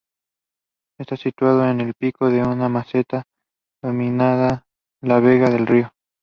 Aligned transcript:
Está 0.99 1.15
situado 1.15 1.63
en 1.69 1.79
el 1.79 1.93
pico 1.93 2.31
de 2.31 2.41
una 2.41 2.67
meseta 2.69 3.21
dominando 3.83 4.63
la 5.03 5.19
vega 5.19 5.47
del 5.51 5.67
río 5.67 5.83
Tajuña. 5.83 5.93